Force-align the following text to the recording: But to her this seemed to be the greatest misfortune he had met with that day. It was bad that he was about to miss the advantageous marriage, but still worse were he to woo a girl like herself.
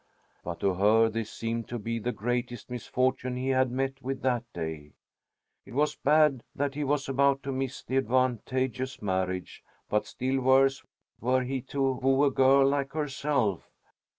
But 0.43 0.59
to 0.61 0.73
her 0.73 1.09
this 1.09 1.29
seemed 1.29 1.67
to 1.67 1.77
be 1.77 1.99
the 1.99 2.11
greatest 2.11 2.71
misfortune 2.71 3.35
he 3.35 3.49
had 3.49 3.69
met 3.69 4.01
with 4.01 4.23
that 4.23 4.51
day. 4.51 4.93
It 5.63 5.75
was 5.75 5.93
bad 5.95 6.41
that 6.55 6.73
he 6.73 6.83
was 6.83 7.07
about 7.07 7.43
to 7.43 7.51
miss 7.51 7.83
the 7.83 7.97
advantageous 7.97 8.99
marriage, 8.99 9.63
but 9.91 10.07
still 10.07 10.39
worse 10.41 10.83
were 11.19 11.43
he 11.43 11.61
to 11.69 11.83
woo 11.93 12.23
a 12.23 12.31
girl 12.31 12.67
like 12.67 12.93
herself. 12.93 13.69